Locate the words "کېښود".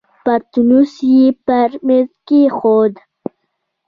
2.27-2.93